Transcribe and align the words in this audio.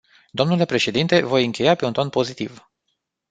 Domnule 0.33 0.65
președinte, 0.65 1.21
voi 1.21 1.45
încheia 1.45 1.75
pe 1.75 1.85
un 1.85 1.93
ton 1.93 2.09
pozitiv. 2.09 2.69